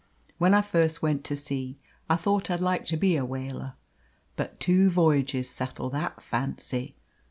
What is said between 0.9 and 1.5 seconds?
went to